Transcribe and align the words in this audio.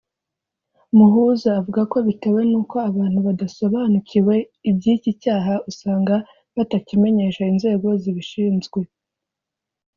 Muhumuza 0.97 1.47
avuga 1.59 1.81
ko 1.91 1.97
bitewe 2.07 2.41
n’uko 2.51 2.75
abantu 2.89 3.17
badasobanukiwe 3.27 4.35
iby’iki 4.69 5.11
cyaha 5.21 5.53
usanga 5.69 6.15
batakimenyesha 6.55 7.41
inzego 7.51 7.87
zibishinzwe 8.01 8.79